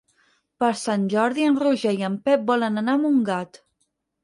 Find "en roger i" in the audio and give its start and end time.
1.51-2.07